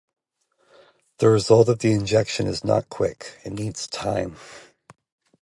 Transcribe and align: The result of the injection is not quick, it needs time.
The 1.19 1.29
result 1.29 1.69
of 1.69 1.77
the 1.77 1.91
injection 1.91 2.47
is 2.47 2.63
not 2.63 2.89
quick, 2.89 3.39
it 3.45 3.53
needs 3.53 3.85
time. 3.85 4.35